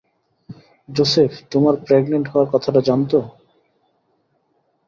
Joseph 0.89 1.31
তোমার 1.51 1.75
pregnant 1.85 2.27
হওয়ার 2.31 2.47
কথাটা 2.53 2.81
জানতো? 2.81 3.17